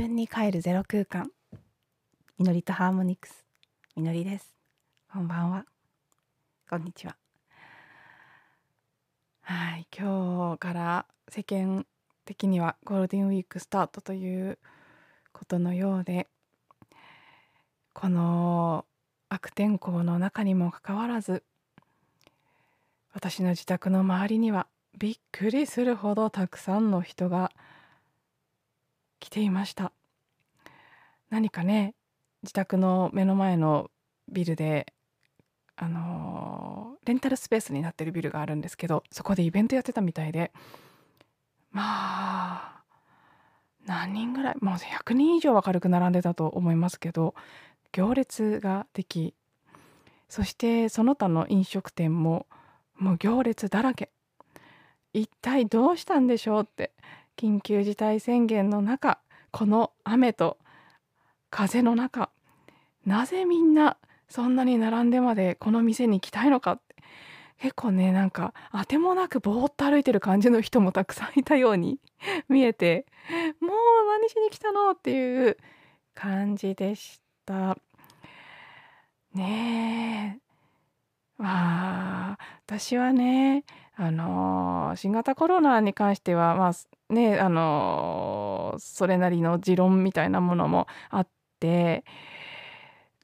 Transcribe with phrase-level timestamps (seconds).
[0.00, 1.30] 自分に帰るゼロ空間。
[2.38, 3.44] みのりとハーモニクス。
[3.94, 4.56] みのりです。
[5.12, 5.66] こんばんは。
[6.70, 7.16] こんにちは。
[9.42, 9.86] はい。
[9.94, 11.84] 今日から世間
[12.24, 14.58] 的にはゴールデンウィークスタートという
[15.34, 16.28] ことのようで
[17.92, 18.86] この
[19.28, 21.42] 悪天候の中にもかかわらず
[23.12, 27.52] 私の自宅の周りにはびっくりするほどたくさんの人が
[29.20, 29.92] 来ていました。
[31.30, 31.94] 何かね
[32.42, 33.90] 自宅の目の前の
[34.28, 34.92] ビルで
[35.82, 40.52] あの、レンタルスペースになってるビルがあるんですけどそこでイベントやってたみたいで。
[41.70, 42.82] まあ
[43.86, 47.34] 何人ぐらいもう100人以上は軽く並んでたと思いますけど
[47.92, 49.34] 行列ができ
[50.28, 52.46] そしてその他の飲食店も
[52.96, 54.10] もう行列だらけ。
[55.12, 56.92] 一体どうしたんでしょうって
[57.40, 59.18] 緊急事態宣言の中
[59.50, 60.58] この雨と
[61.48, 62.28] 風の中
[63.06, 63.96] なぜみんな
[64.28, 66.90] そんなに並んでまでこの店に来たいのかって。
[67.58, 71.98] 結構ねなんかあてもなくぼーっと歩いてる感じの人もたくさんいたように
[72.48, 73.04] 見えて
[73.60, 73.70] もう
[74.06, 75.58] 何しに来たのっていう
[76.14, 77.76] 感じでした。
[79.34, 80.40] ね
[81.38, 81.42] え。
[81.42, 86.72] まあ私はねあの新型コロナに関してはまあ
[87.10, 92.04] ねあのそれなりの持論みたいなものもあって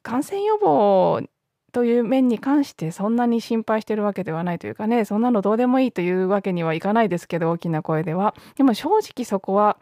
[0.02, 1.22] 感染予防
[1.72, 8.34] という面に関してそんなに心配してるわけではないというかねそんなのどうでもいいというわけにはいかないですけど大きな声では。
[8.56, 9.78] でも正直そこは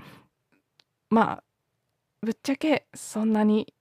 [1.09, 1.45] まあ
[2.23, 3.75] ぶっちゃけそんなに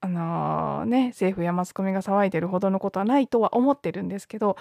[0.00, 4.56] あのー、ね政府やマスコミが騒いでるほどのことはないとは思ってるんですけど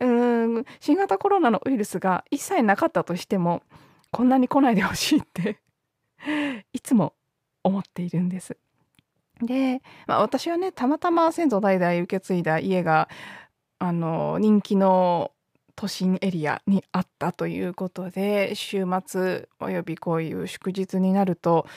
[0.00, 3.62] うん新型コロナのウイルスが一切なかったとしても
[4.10, 5.58] こんなに来ないでほしいって
[6.72, 7.14] いつも
[7.62, 8.56] 思っているんです。
[9.42, 13.08] で、まあ、私はねたまたま先祖代々受け継いだ家が
[13.78, 15.32] あの人気の
[15.76, 21.68] 都心エリアにあったということで週末およびこういう祝日になると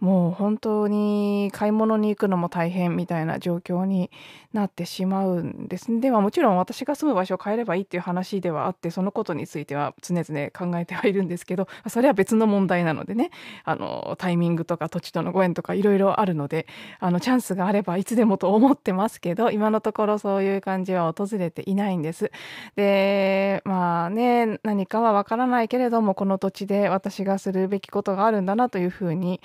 [0.00, 4.10] もう本当に買い物に行くのも大変みたいな状況に
[4.52, 13.30] なってしまうんですではもちろん私が住む場所を変えればいいっていう話ではあってそのことについては常々考えてはいるんですけどそれは別の問題なのでね
[13.64, 16.66] あのタイミングとか土地とのご縁とかいろいろあるので
[16.98, 22.32] あのチャンスがあればいつでもと思ってますけど今のところそういう感じは訪れていないんです。
[22.76, 29.40] でまあね何かはわからないけれどもこの土地で私がするべきことがあるんだなというふうに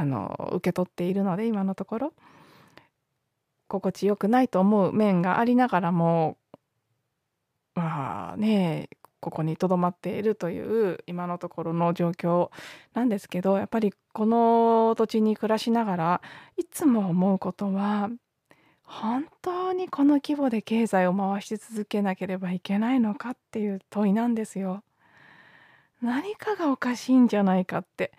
[0.00, 2.12] あの受け取っているので今のところ
[3.68, 6.38] 心地よくないと思う面がありながらも
[7.74, 8.88] まあね
[9.20, 12.50] ここにとどまっているという今のところの状況
[12.94, 16.22] なんですけどやっぱりこの土地に暮らしながら
[16.56, 18.08] いつも思うことは
[18.82, 24.82] 本当にこの規模で経済を回し続けなければいけないのかっていう問いなんですよ。
[26.02, 28.12] 何かがおかしいんじゃないかって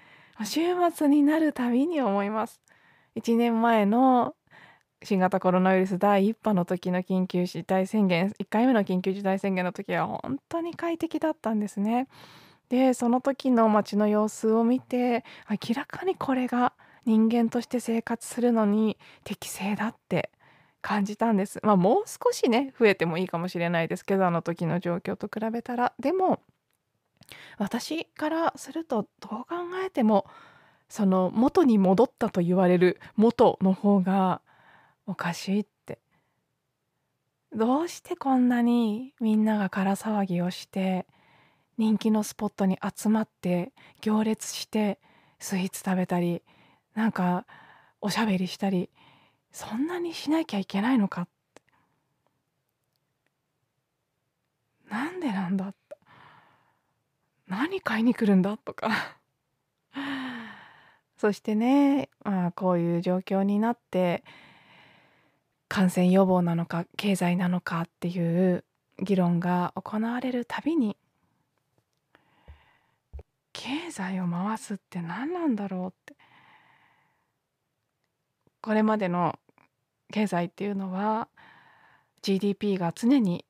[0.46, 0.62] 週
[0.94, 2.62] 末になるたびに思います。
[3.16, 4.36] 1年前の
[5.04, 12.08] 新型コロナウイルス第1波の時の緊急事態宣言1回目の緊急事態宣言の時は本当に快適だったんですね。
[12.70, 16.74] でその時の街の様子を見て明らかにこれが
[17.06, 20.32] 人間として生活するのに適正だって
[20.82, 21.60] 感じたんです。
[21.64, 26.42] まあもう少しね増えてもいいかもしれないですけどあの時の状況と比べたらでも
[27.58, 29.56] 私からするとどう考
[29.86, 30.26] えても
[30.90, 34.42] その元に戻ったと言われる元の方が
[35.08, 36.00] おかしいって。
[37.54, 41.06] どうしてこんなにみんなが空騒ぎをして
[41.78, 45.00] 人気のスポットに集まって行列して
[45.40, 46.44] スイーツ食べたり
[46.94, 47.46] なんか
[48.00, 48.90] おしゃべりしたり
[49.52, 51.62] そんなにしなきゃいけないのかって。
[54.90, 55.81] なんでなんだって。
[57.52, 58.56] 何買いに来るんだ？
[58.56, 58.90] とか。
[61.18, 64.24] そしてね、まあ、こういう状況になって
[65.68, 68.64] 感染予防なのか経済なのかっていう
[69.00, 70.96] 議論が行われるたびに
[73.52, 76.16] 経済を回すって何なんだろうって。
[78.62, 79.38] これまでの
[80.12, 81.28] 経済っていうのは
[82.22, 83.44] GDP が常に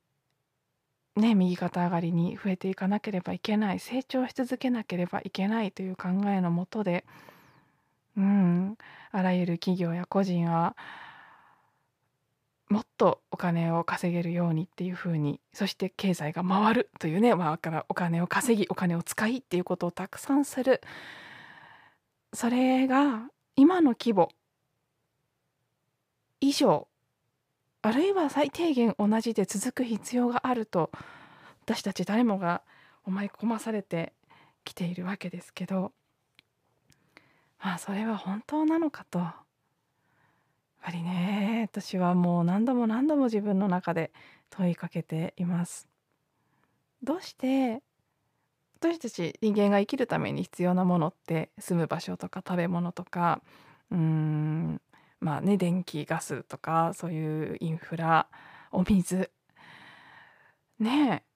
[1.16, 7.04] ね、右肩上がりに増えていかなければいけない成長し続けなければいけないという考えのもとで、
[8.18, 8.78] うん、
[9.12, 10.76] あらゆる企業や個人は
[12.70, 20.82] もっとお金を稼げるようにっていうふうにそして経済が回るというね、まあ、からお金を稼ぎお金を使いっていうことをたくさんする。
[22.34, 24.30] それが今の規模
[26.40, 26.88] 以上
[27.84, 30.92] あるいは最低限同じで続く必要があると
[31.64, 32.62] 私たち誰もが
[33.06, 34.14] 思い込まされて
[34.64, 35.92] きているわけですけど
[37.64, 39.34] まあそれは本当なのかとやっ
[40.84, 44.12] ぱりね私はもう何度も何度も自分の中で
[44.50, 45.88] 問いかけています。
[47.04, 47.82] どうして
[48.80, 53.42] 私たち人間が生きるために必要なものって住む場所とか食べ物とか
[53.92, 54.82] うーん
[55.22, 58.28] まあね電気ガスとかそういうインフラ
[58.72, 59.32] お水
[60.80, 61.32] ねえ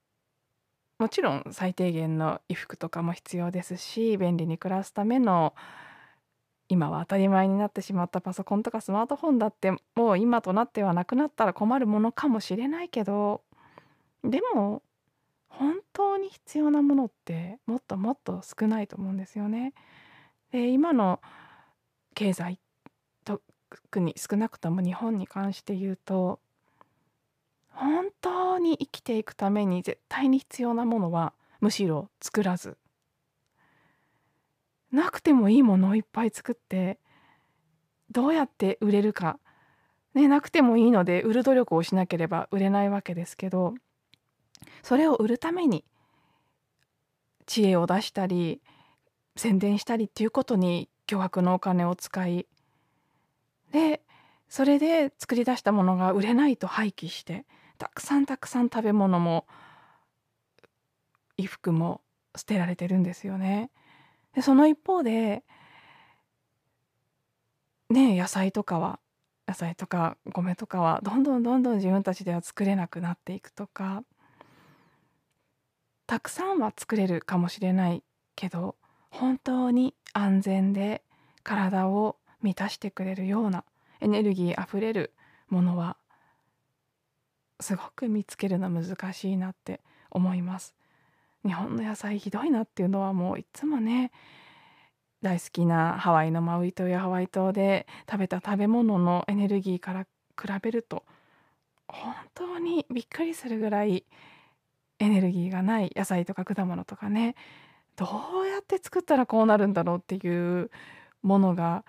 [0.98, 5.54] もちろん最低限の衣服とかも必要ですし便利に暮らすための
[6.68, 13.42] 今は当たり前になってしまったパソコンとかスマートフォンだってもう今となってはなくなったら困るものかもしれないけど
[14.24, 14.82] でも
[15.48, 19.72] 本当に必要なものってもっともっと少ないと思うんですよね。
[20.50, 21.20] で今の
[22.14, 22.58] 経済
[23.24, 23.42] 特
[24.00, 26.40] に少なくとも日本に関して言うと
[27.70, 32.76] 本当に生きていくために絶対に必要なものはむしろ作らず。
[34.92, 36.98] なくてもいいものをいっぱい作って
[38.10, 39.38] どうやって売れるか、
[40.14, 43.74] ね、なくてもいいので売る努力をしなければ売れないわけですけど
[44.82, 45.84] それを売るために
[47.46, 48.62] 知恵を出したり
[49.36, 52.46] 宣伝したりっていうことに巨額のお金を使い
[53.72, 54.02] で
[54.48, 57.44] それで作り出したものが売れないと廃棄して
[57.78, 59.46] たくさんたくさん食べ物も
[61.36, 62.00] 衣服も
[62.36, 63.70] 捨てられてるんですよね。
[64.34, 65.44] でその一方で
[67.90, 68.98] ね野菜とかは
[69.48, 74.02] 野菜とか米とかはどんどんどんどん自分たちでは作れなくなっていくとか
[76.06, 78.02] たくさんは作れるかもしれない
[78.34, 78.76] けど
[79.10, 81.02] 本当に安全で
[81.42, 82.16] 体を
[82.46, 83.64] 満たしてくれるような
[84.00, 85.12] エネルギーあふれる
[85.48, 85.96] ものは
[87.58, 90.76] すごく見つけるの難しいなって思います。
[91.44, 94.12] 日本の野菜ひどいなっていうのはもういつもね
[95.22, 100.06] 大好きなハワイのマウイ島やハワイ島で食べた食べ物のエネルギーから
[100.40, 101.02] 比べると
[101.88, 104.04] 本当にびっくりするぐらい
[105.00, 107.34] エネルギーがない野菜とか果物とかね
[107.96, 110.70] どうやって作ったらこうなるんだろうっていう
[111.22, 111.84] ものが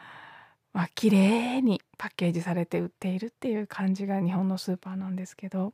[0.78, 5.74] まあ綺麗にパッケージされて売っているっていう感じが日本のスーパーなんですけど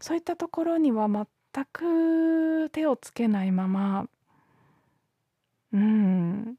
[0.00, 1.26] そういったところには全
[1.72, 4.06] く手をつけないまま
[5.72, 6.56] うん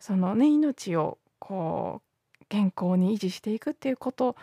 [0.00, 2.00] そのね命をこ
[2.40, 4.34] う健康に維持していくっていうこと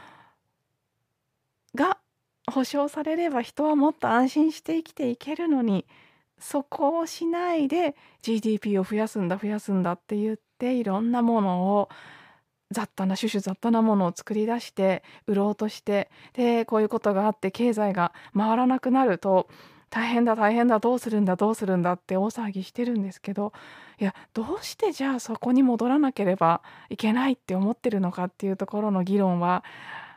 [1.74, 1.98] が
[2.48, 5.88] 保証されれば人はもっと安心して生きていけるのに
[6.38, 11.90] そこをしないで GDP を増やすんだ増やすんだって言っていろんなものを
[12.71, 19.50] 雑多な種々雑多なものを作り出して売ろうとしてでこういうことがあって経済が回らなくなると
[19.89, 23.51] 大変だ大変だどうするんだどうするんだって大騒ぎしてるんですけど
[24.00, 29.63] いやどうしてじゃあそこに戻らなければいけないって思ってるのかっていうところの議論は、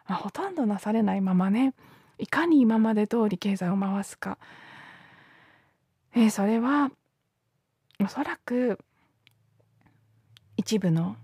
[0.07, 1.75] まあ、ほとんどなされないままね。
[2.19, 4.39] いかに今まで通り経済を回すか、
[6.15, 6.93] え、それは
[8.01, 8.79] おそらく
[10.57, 11.17] 一部の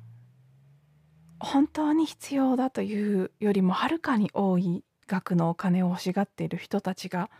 [1.40, 7.30] 本当に必要だというよりもはるかに多い額のお金を欲しがっている人たちが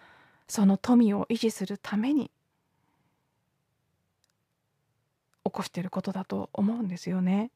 [0.49, 2.30] その富を維持するために
[5.45, 7.50] 起こしていることだと思うんですよね。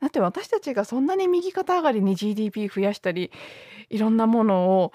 [0.00, 3.30] だって私たちがそんなに右肩上がりに GDP 増やしたり
[3.90, 4.92] いろんなものを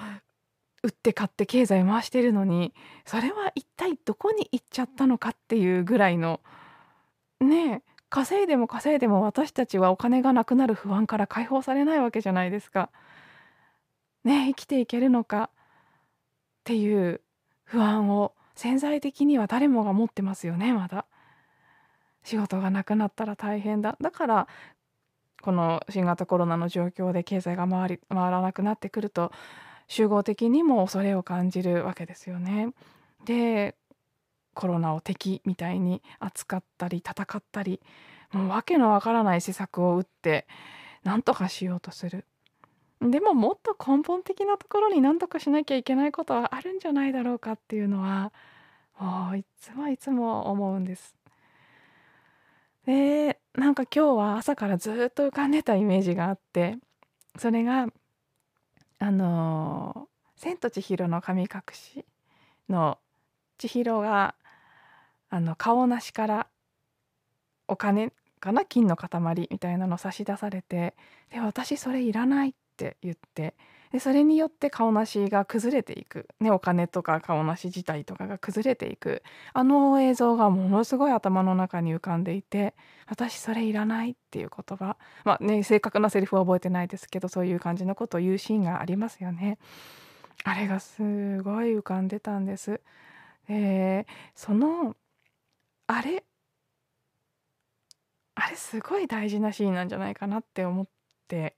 [0.82, 2.74] 売って買って経済回してるのに
[3.06, 6.40] それは一体どこに行っちゃったのかっていうぐらいの
[7.42, 12.92] ねえ稼いでも稼いでも私たちはお金がなくなる不安から解放されないわけじゃないですか。
[14.24, 15.50] ね生きていけるのかっ
[16.64, 17.22] ていう
[17.64, 21.08] 不安を潜在的には誰もが持ってますよねまだ。
[22.24, 24.48] 仕事がなくなったら大変だだから
[25.42, 29.32] この新型コロナの状況で経済が回り回らなくなってくると
[29.88, 32.74] 集合的にも恐れを感じるわけですよね。
[33.26, 33.76] で
[34.54, 37.80] コロナを敵みたいに扱ったり戦ったり
[38.32, 40.48] もう訳のわからない施策を打って
[41.04, 42.26] 何とかしようとする。
[43.02, 48.32] でももっと根本的なところに何とかしなきゃいけないことはあるんじゃないだろうかっていうのは
[48.98, 51.16] もういつもいつも思うんです。
[52.86, 56.78] でなんか今日は朝からずっと浮かんでたイメージがあって
[57.38, 57.88] それが
[59.00, 62.06] あの「千と千尋の神隠し」
[62.70, 63.00] の
[63.58, 64.36] 千尋が
[65.34, 66.48] あの顔なしから
[67.68, 68.66] お金かな？
[68.66, 69.10] 金の塊
[69.50, 70.94] みたいなの差し出されて
[71.32, 73.56] で私それいらないって言って
[73.92, 79.24] でそれによって顔なしが崩れていく、ね、お金とか顔なし自体とかが崩れていく
[79.54, 82.76] あの映像がものすごい頭の中に浮かんでいて
[83.08, 89.58] 私それいらないっていう言葉まあね正確なセリフは覚えてないですけどそういう感じのことを言うシーンがありますよね。
[90.44, 92.82] あれがすごい浮かんでたんです。
[93.48, 94.96] でその
[95.88, 96.24] あれ？
[98.36, 100.88] あれすごい大事なシーンなんじゃないかなって思っ
[101.28, 101.56] て。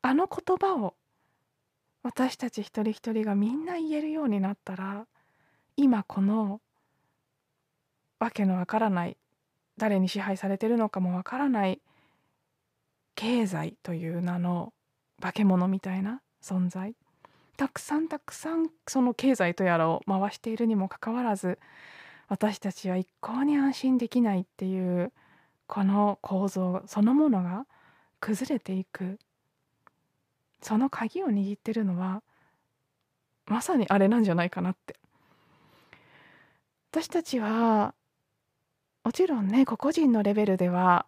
[0.00, 0.94] あの言葉を
[2.02, 5.06] 私たち一人一人がみんな言えるようになったら
[5.76, 6.60] 今この
[8.18, 9.18] わけのわからない
[9.76, 11.82] 誰に支配されてるのかもわからない
[13.16, 14.72] 経済という名の
[15.20, 16.94] 化け物みたいな存在。
[17.56, 21.58] たくさんたくさんその経済とやらを回しているにもかかわらず
[22.28, 25.12] 私たちは一向に安心できないっていう
[25.66, 27.66] この構造そのものが
[28.20, 29.18] 崩れていく。
[30.60, 32.22] その鍵を握ってるのは
[33.46, 34.96] まさにあれなんじゃないかなって。
[36.90, 37.94] 私たちは
[39.04, 41.06] もちろんね個々人のレベルでは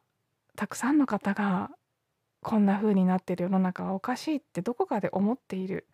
[0.56, 1.70] たくさんの方が
[2.42, 5.86] こんな風になってる世の中はおかしいってどこかで思っている。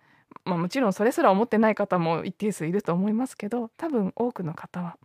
[0.45, 4.99] まあもちろんそれすら思ってない方も一定数いると思いますけど多分多くの方は。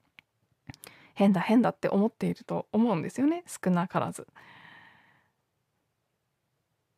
[1.22, 4.25] 変だ変だって思っていると思うんですよね少なからず。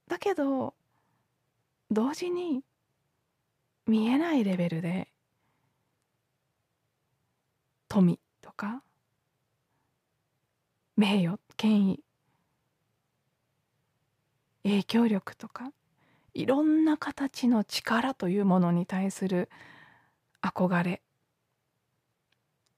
[0.07, 0.73] だけど
[1.91, 2.63] 同時に
[3.85, 5.09] 見えないレベルで
[7.89, 8.81] 富とか
[10.95, 12.03] 名誉権威
[14.63, 15.73] 影響力とか
[16.33, 19.49] いろんな形の力というものに対する
[20.41, 21.01] 憧れ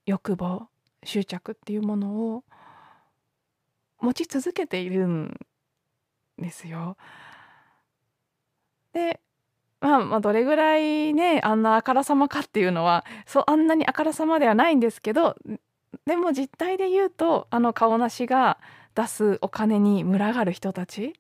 [0.08, 0.70] 欲望
[1.06, 2.44] 執着っていうものを
[4.00, 5.40] 持ち続けているん
[6.38, 6.98] ですよ。
[8.94, 9.20] で、
[9.82, 15.36] まあ、まあどれぐらいねあんなあからさまかっていうのはそうあんなにあからさまではないんですけど
[16.06, 18.58] でも実態で言うとあの顔なしが
[18.96, 21.14] 出すお金に群がる人たち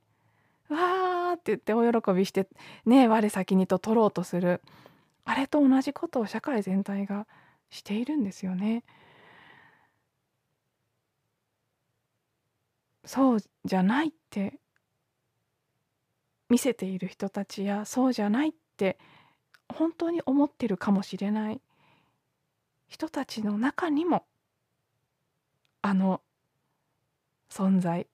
[0.70, 2.48] わーって言ってお喜びして
[2.86, 4.62] ね我先にと取ろうとする
[5.26, 7.28] あれと同じことを社会全体が
[7.70, 8.84] しているんですよね。
[13.06, 14.60] そうじゃないって
[16.50, 18.98] 見せている人たちやそうじゃないって
[19.70, 21.62] 本当に思ってるかもしれない
[22.88, 24.26] 人たちの中にも
[25.82, 26.22] あの
[27.50, 28.08] 存在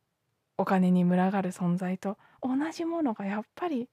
[0.58, 3.90] お金に群がる存在と同じものがやっぱり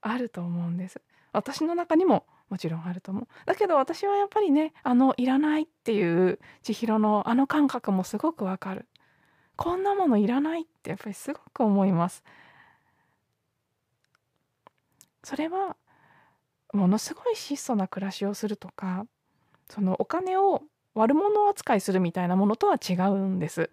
[0.00, 1.00] あると思うんです。
[1.32, 3.28] 私の中にももちろんあると思う。
[3.46, 8.86] だけど私はやっぱりねあのいらないっていう千尋のあの感覚もすごくわかる。
[9.60, 12.24] こんなものいらないってやっぱりすごく思います。
[15.22, 15.76] それは
[16.72, 19.04] ものすごい質素な暮らしをするとか
[19.68, 20.62] そのお金を
[20.94, 23.70] 悪者扱いするみたいなものとは違うんです。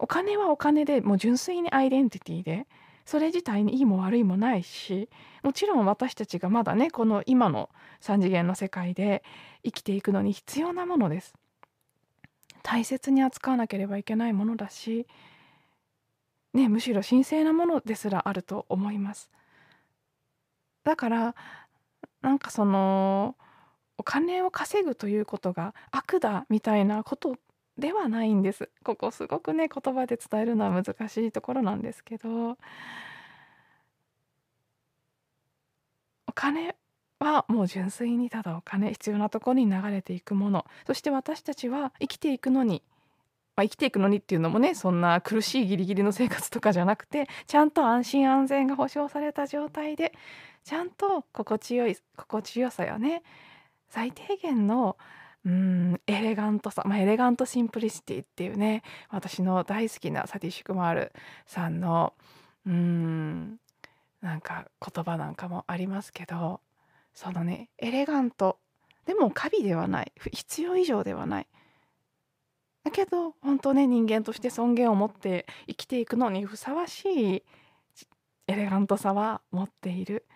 [0.00, 2.66] お金はお金でもう純粋にアイデンティティで
[3.06, 5.08] それ自体にいいも悪いもないし
[5.44, 9.22] もちろん私たちがまだねこの今の3次元の世界で
[9.62, 11.32] 生きていくのに必要なものです。
[12.62, 15.06] 大切に扱わなければいけないものだし
[16.54, 19.30] ねむしろ神聖なものですらあると思います。
[20.84, 21.34] だから
[22.22, 23.36] なんかその
[23.98, 27.36] お金を稼ぐということが悪だみたいなこと
[27.78, 28.70] ではないんです。
[28.84, 32.58] ここすごくね言葉で伝えるのは難しいところなんですけど。
[36.26, 36.74] お金
[37.22, 40.66] はもう純粋にただお金必要なところに流れていくもの。
[40.86, 42.82] そして私たちは生きていくのに、
[43.56, 50.12] まあ、生きていくのにっていうのもねそんな苦しいギリギリの生活とかじゃなくてちゃんと安心安全が保障された状態で
[50.64, 53.22] ちゃんと心地よい心地よさやね
[53.88, 54.96] 最低限の
[55.44, 61.12] うんエレガントさ、まあ、 elegant simplicity っていうね私の大好きなサティシュクマール
[61.46, 62.14] さんの
[62.66, 63.56] うん
[64.22, 66.60] なんか言葉なんかもありますけど。
[67.14, 67.70] そのね。
[67.78, 68.58] エレガント。
[69.06, 70.12] でもカビではない。
[70.32, 71.46] 必要以上ではない。
[72.84, 77.42] だけど本当ね人間として尊厳を持って生きていくのにふさわしい
[78.48, 80.26] エレガントさは持っている。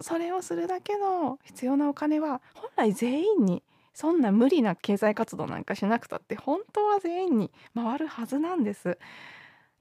[0.00, 8.98] それをするだけの必要なお金は本来全員にそんな無理な経済活動なんかしなくたって本当は全員に回るはずなんです。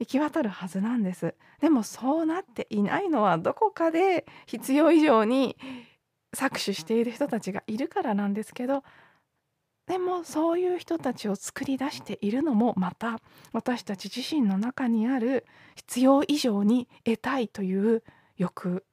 [0.04, 1.34] 行き渡るはずなんです。
[1.62, 5.58] でもそうなっていないのはどこかで必要以上に
[6.36, 8.84] 搾取している人たちがいるからなんですけど
[9.88, 13.20] でもそういう人たちを作り出しているのもまた
[13.54, 15.46] 私たち自身の中にある
[15.76, 18.04] 必要以上に得たいという
[18.36, 18.86] 欲。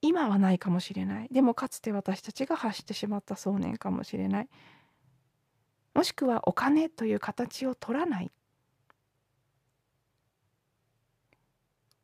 [0.00, 1.28] 今はないかもしれない。
[1.30, 4.48] でもかつて私たちが発してしまった想念かもしれない。
[5.94, 8.30] もしくはお金という形を取らない。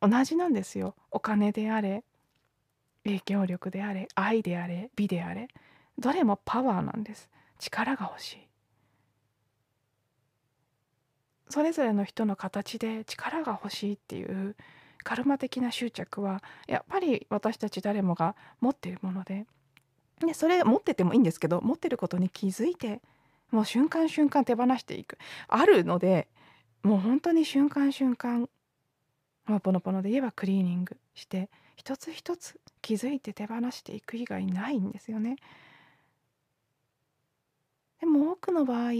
[0.01, 0.95] 同じなんですよ。
[1.11, 2.05] お金であれ
[3.05, 5.49] 影響力であれ愛であれ美であれ
[5.99, 7.29] どれもパワーなんです。
[7.59, 8.49] 力が欲しい。
[11.49, 14.57] それぞれの人の形で力が欲しいっていう
[15.03, 19.47] カルマ的な執着はやっぱり私たち誰もが持っているもので
[20.25, 23.01] でそれ持っててもいいんですけど持ってることに気づいて
[23.51, 25.19] もう瞬間瞬間手放していく。
[25.49, 26.29] あるので
[26.83, 28.49] もう本当に瞬間瞬間
[29.51, 35.37] まあ、ポノポノで言えばクリーニングして一つ一つ気づいて手放していく以外ないんですよね。
[38.01, 38.93] でも多くの場合、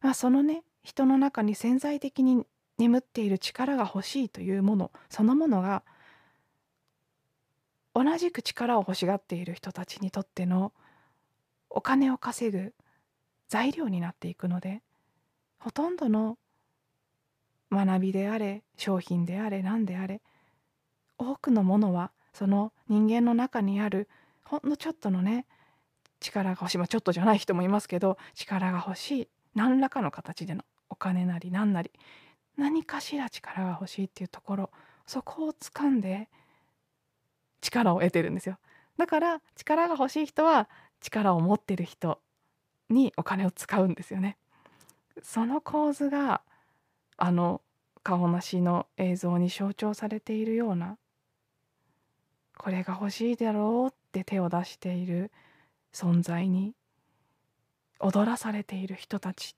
[0.00, 2.44] まあ、そのね人の中に潜在的に
[2.78, 5.82] 眠っている力が欲しいというものそのものが
[7.94, 10.72] 同じく力を欲しがっている人たちにとっての
[11.70, 12.74] お金を稼ぐ
[13.48, 14.82] 材料になっていくので
[15.58, 16.38] ほとんどの
[17.72, 20.20] 学びであれ商品であれ何であれ
[21.18, 24.08] 多くのものはその人間の中にある
[24.44, 25.46] ほんのちょっとのね
[26.18, 31.90] 力が欲しい、まあ、ちょっとじゃない人もいますけど力が欲しい何らかの形でのお金なり何なり
[32.56, 34.70] 何かしら力が欲しいっていうところ
[35.06, 36.28] そこを掴んで
[37.60, 38.58] 力を得てるんですよ。
[38.96, 40.68] だから力が欲しい人は
[41.00, 42.20] 力を持ってる人
[42.90, 44.36] にお金を使うんですよね。
[45.22, 46.42] その構図が
[47.22, 47.60] あの
[48.02, 50.96] 顔なしの映像に象徴されているような
[52.56, 55.30] これが欲しいだろうって手を出している
[55.92, 56.72] 存在に
[57.98, 59.54] 踊らされている人たち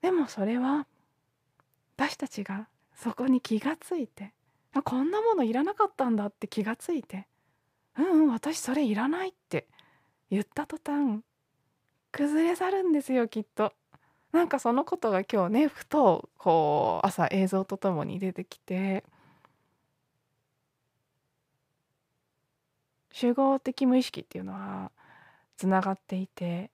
[0.00, 0.86] でもそれは
[1.96, 4.32] 私たちがそこに気がついて
[4.84, 7.26] こんなものいらなかったんだって気がついて
[7.98, 9.66] うんうん私それいらないって
[10.30, 11.20] 言った途端
[12.12, 13.72] 崩れ去るんですよきっと。
[14.32, 19.04] なんかそのことが今日ねふとこう朝映像とともに出てきて
[23.10, 24.90] 集合的無意識っていうのは
[25.56, 26.70] つながっていて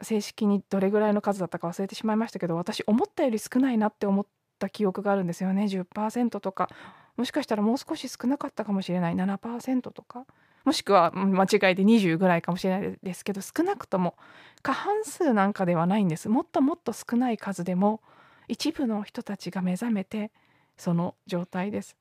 [0.00, 4.26] 正式にどれぐらいの数だったか忘れてしまいましたけど私思ったより少ないなって思っ
[4.58, 5.64] た記憶があるんですよね。
[5.64, 6.70] 10%とか
[7.16, 9.14] もしかしたらもう少し少なかったかもしれない。
[9.14, 10.26] 7%とか
[10.64, 14.14] もしくは間違いで20ぐらいかもしれないですけど少なくとも
[14.64, 16.30] 過半数なんかではないんです。
[16.30, 18.00] もっともっと少ない数でも
[18.48, 20.32] 一部の人たちが目覚めて
[20.78, 21.96] その状態です。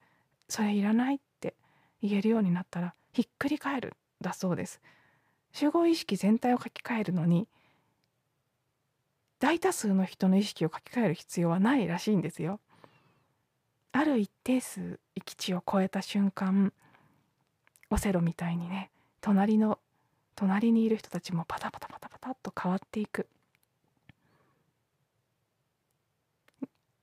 [0.48, 1.56] それいらないって
[2.02, 4.80] 言えるようになったらひっくり返るだそうです。
[5.52, 7.50] 集合意識全体を書き換えるのに
[9.40, 12.62] 大多数の人の意識を書き換える必要はないらしいんですよ。
[13.92, 16.72] ある一定数域値を超えた瞬間
[17.90, 19.80] オセロみたいにね隣の
[20.36, 21.93] 隣にいる人たちもパタパタ
[22.24, 23.28] タパタっと変わっていく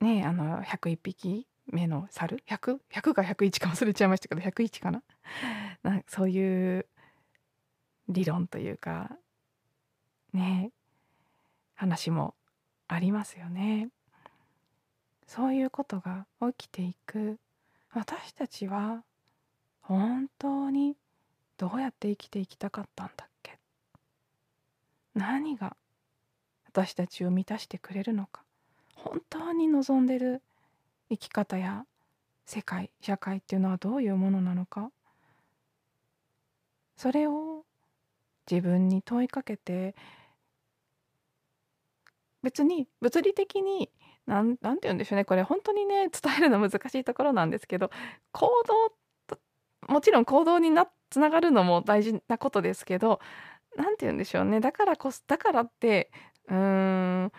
[0.01, 5.03] ねあの101匹目の猿？100?100 100か101か忘れちゃいましたけど101かな？
[5.83, 6.87] なそういう
[8.09, 9.15] 理論というか
[10.33, 10.73] ね
[11.75, 12.35] 話も
[12.89, 13.91] ありますよね。
[15.27, 17.39] そういうことが起きていく
[17.93, 19.05] 私たちは
[19.83, 20.97] 本当に
[21.57, 23.30] どうやって生きていきたかったんだっ
[25.15, 25.77] 何が
[26.67, 28.43] 私たちを満たしてくれるのか。
[28.95, 30.43] 本当に望んでる
[31.09, 31.85] 生き方や
[32.47, 34.91] 世界社会っていうのはどういうものなのか。
[36.97, 37.65] それを
[38.51, 39.95] 自分に問いかけて
[42.43, 43.91] 別に物理的に
[44.27, 45.25] 何て言うんでしょうね。
[45.25, 47.91] これ本当にね伝えるの難しいところなんですけど
[48.33, 48.95] 行動
[49.89, 53.21] もちろん行動になつながるのも大事なことですけど
[53.77, 54.61] 何て言うんでしょうね。
[54.61, 56.11] だからこそだからって
[56.49, 57.33] うーん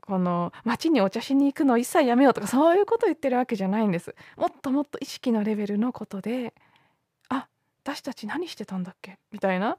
[0.00, 4.14] この街にお茶しに行くの一切やめようとかそういうこと言ってるわけじゃないんです。
[4.36, 6.54] もっともっと意識のレベルのことで
[7.28, 7.48] あ
[7.84, 9.18] 私たち何してたんだっけ？
[9.32, 9.76] みたいな。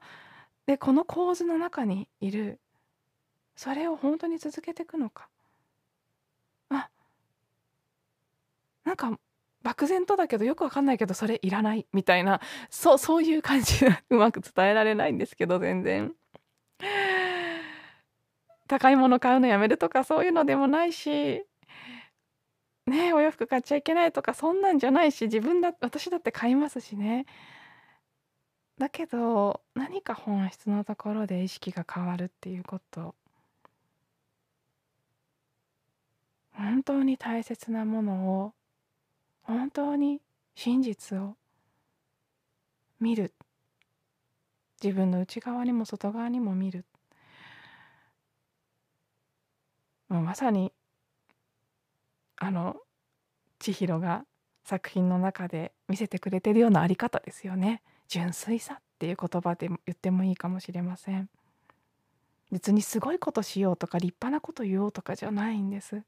[0.66, 2.60] でこの構図の中にいる。
[3.56, 5.28] それを本当に続けていくのか。
[6.70, 6.88] あ
[8.84, 9.18] なんか
[9.62, 16.12] 漠然とだけどよくわかんないけどそれいらないみたいなそうそういう感じでうまく伝えられないんですけど全然。
[18.68, 21.42] 高いもの買うのやめるとかそういうのでもないし
[22.86, 27.26] ねお洋服買っちゃいけないとかそんなんじゃないし自分だ私だって買いますしね。
[28.78, 33.14] だけど何か本質のところで意識が変わるっていうこと。
[36.52, 38.52] 本当に大切なものを
[39.42, 40.20] 本当に
[40.54, 41.36] 真実を
[43.00, 43.32] 見る。
[44.82, 46.84] 自分の内側にも外側にも見る。
[50.08, 50.72] もうまさに
[52.36, 52.76] あの
[53.58, 54.24] 千尋が
[54.64, 57.82] 作品の中で見せてくれてるようなあり方ですよね。
[58.08, 61.28] 純粋さっていう言葉で言ってもいいかもしれません。
[62.50, 66.02] 別にすごいことしようとか立派なこと言おうとかじゃないんです。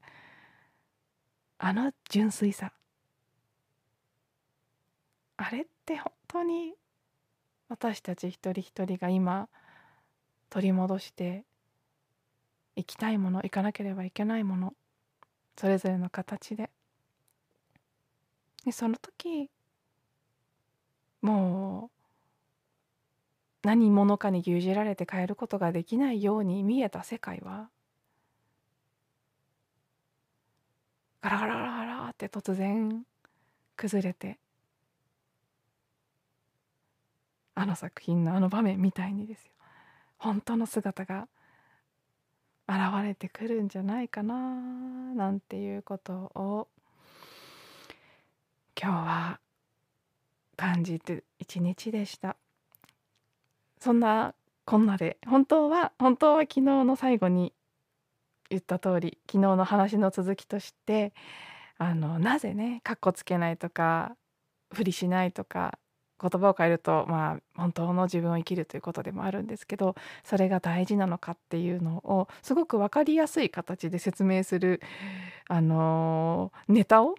[1.59, 2.73] あの純粋さ。
[5.37, 6.75] あれって本当に
[7.69, 9.49] 私たち一人一人が今
[10.51, 11.45] 取り戻して
[12.77, 14.75] 行きたいもの行かなければいけないもの
[15.57, 16.71] それぞれの形で。
[18.65, 19.51] でその時
[21.21, 27.71] もう何者かに牛耳られて変えることができないように見えた世界は
[31.21, 33.05] ガラガラガラガラって突然
[33.77, 34.39] 崩れて
[37.55, 39.53] あの作品のあの場面みたいにですよ。
[40.19, 41.29] 本当の姿が
[42.69, 44.35] 現れてくるんじゃないかな
[45.15, 46.69] なんていうことを
[48.81, 49.41] 今日は
[50.57, 52.37] 感じて一日でした。
[53.79, 54.35] そんな
[54.65, 57.53] こんなで本当は本当は昨日の最後に
[58.49, 61.13] 言った通り昨日の話の続きとして
[61.79, 64.17] あのなぜねかっこつけないとか
[64.73, 65.79] 不利しないとか
[66.23, 74.81] 言葉を変えるとまあ本当の自分を生きるということでもあるんですけどそれが大事なのかっていうのをすごく分かりやすい形で説明する
[75.49, 77.17] あのネタを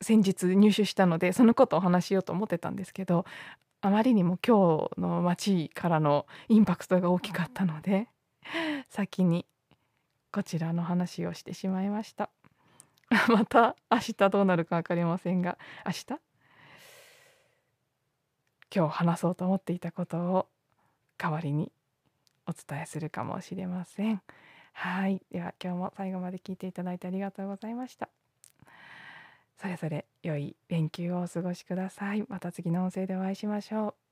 [0.00, 3.24] 先日入手したのでそのことをお話しようと思ってたんですけど
[3.80, 8.08] あまりにも今日の街からのインパクトが大きかったので
[8.88, 9.46] 先に
[10.32, 12.30] こちらの話をしてしまいました。
[13.28, 16.27] また明日どうなるか分かりませんが明日？
[18.74, 20.46] 今日話そうと思っていたことを
[21.16, 21.72] 代わりに
[22.46, 24.22] お伝えするかもしれません
[24.72, 28.08] はいでは今日も最後まで聞いていただいてありがとうございました
[29.60, 32.24] それぞれ良い連休をお過ごしください。
[32.28, 34.07] また次の音声でお会いしましょう。